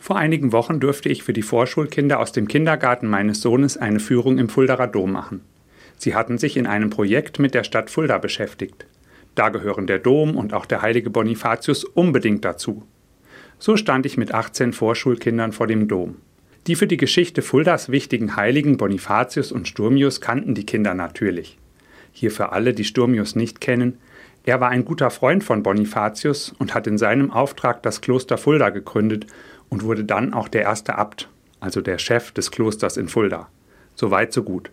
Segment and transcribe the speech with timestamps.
[0.00, 4.38] Vor einigen Wochen durfte ich für die Vorschulkinder aus dem Kindergarten meines Sohnes eine Führung
[4.38, 5.42] im Fuldaer Dom machen.
[5.98, 8.86] Sie hatten sich in einem Projekt mit der Stadt Fulda beschäftigt.
[9.34, 12.82] Da gehören der Dom und auch der heilige Bonifatius unbedingt dazu.
[13.58, 16.16] So stand ich mit 18 Vorschulkindern vor dem Dom.
[16.66, 21.58] Die für die Geschichte Fuldas wichtigen Heiligen Bonifatius und Sturmius kannten die Kinder natürlich.
[22.12, 23.98] Hier für alle, die Sturmius nicht kennen,
[24.44, 28.70] er war ein guter Freund von Bonifatius und hat in seinem Auftrag das Kloster Fulda
[28.70, 29.26] gegründet
[29.70, 31.30] und wurde dann auch der erste Abt,
[31.60, 33.48] also der Chef des Klosters in Fulda.
[33.94, 34.70] So weit, so gut.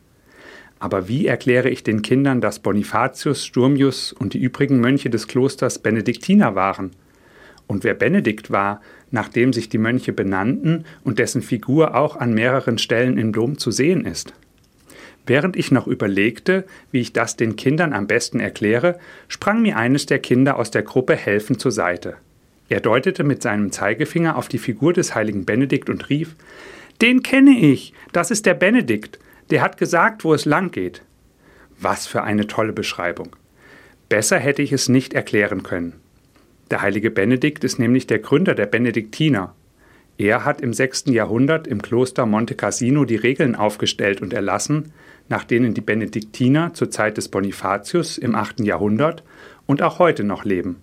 [0.79, 5.79] Aber wie erkläre ich den Kindern, dass Bonifatius, Sturmius und die übrigen Mönche des Klosters
[5.79, 6.91] Benediktiner waren?
[7.65, 8.81] Und wer Benedikt war,
[9.11, 13.71] nachdem sich die Mönche benannten und dessen Figur auch an mehreren Stellen im Dom zu
[13.71, 14.33] sehen ist?
[15.25, 20.05] Während ich noch überlegte, wie ich das den Kindern am besten erkläre, sprang mir eines
[20.05, 22.15] der Kinder aus der Gruppe helfend zur Seite.
[22.69, 26.35] Er deutete mit seinem Zeigefinger auf die Figur des heiligen Benedikt und rief
[27.01, 29.19] Den kenne ich, das ist der Benedikt,
[29.49, 31.01] der hat gesagt, wo es lang geht.
[31.79, 33.35] Was für eine tolle Beschreibung.
[34.09, 35.93] Besser hätte ich es nicht erklären können.
[36.71, 39.53] Der heilige Benedikt ist nämlich der Gründer der Benediktiner.
[40.17, 41.05] Er hat im 6.
[41.07, 44.91] Jahrhundert im Kloster Monte Cassino die Regeln aufgestellt und erlassen,
[45.29, 48.61] nach denen die Benediktiner zur Zeit des Bonifatius im 8.
[48.61, 49.23] Jahrhundert
[49.65, 50.77] und auch heute noch leben.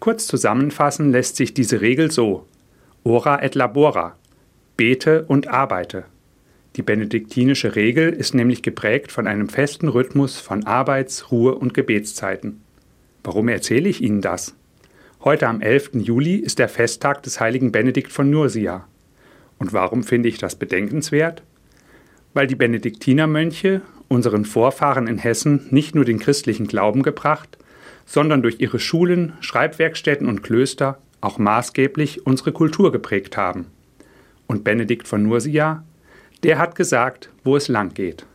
[0.00, 2.46] Kurz zusammenfassen lässt sich diese Regel so:
[3.04, 4.16] Ora et labora,
[4.76, 6.04] bete und arbeite.
[6.76, 12.60] Die benediktinische Regel ist nämlich geprägt von einem festen Rhythmus von Arbeits-, Ruhe- und Gebetszeiten.
[13.24, 14.54] Warum erzähle ich Ihnen das?
[15.24, 15.92] Heute am 11.
[15.94, 18.86] Juli ist der Festtag des heiligen Benedikt von Nursia.
[19.58, 21.42] Und warum finde ich das bedenkenswert?
[22.34, 27.56] Weil die Benediktinermönche unseren Vorfahren in Hessen nicht nur den christlichen Glauben gebracht,
[28.04, 33.66] sondern durch ihre Schulen, Schreibwerkstätten und Klöster auch maßgeblich unsere Kultur geprägt haben.
[34.46, 35.84] Und Benedikt von Nursia,
[36.42, 38.26] der hat gesagt, wo es lang geht.